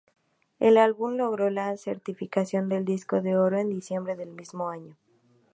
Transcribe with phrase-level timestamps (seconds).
[0.59, 4.97] El álbum logró la certificación de disco de oro en diciembre del mismo año.